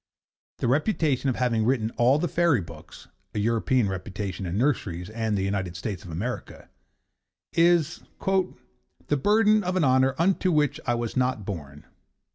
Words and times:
The 0.57 0.67
reputation 0.67 1.29
of 1.29 1.35
having 1.35 1.63
written 1.63 1.91
all 1.91 2.17
the 2.17 2.27
fairy 2.27 2.59
books 2.61 3.07
(an 3.35 3.41
European 3.41 3.87
reputation 3.87 4.47
in 4.47 4.57
nurseries 4.57 5.11
and 5.11 5.37
the 5.37 5.43
United 5.43 5.75
States 5.77 6.03
of 6.03 6.09
America) 6.09 6.69
is 7.53 8.01
'the 8.19 9.17
burden 9.17 9.63
of 9.63 9.75
an 9.75 9.83
honour 9.83 10.15
unto 10.17 10.51
which 10.51 10.79
I 10.87 10.95
was 10.95 11.15
not 11.15 11.45
born. 11.45 11.85